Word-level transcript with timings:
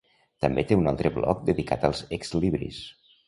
També 0.45 0.63
té 0.69 0.77
un 0.79 0.89
altre 0.91 1.11
bloc 1.17 1.45
dedicat 1.51 1.87
als 1.91 2.01
exlibris. 2.19 2.81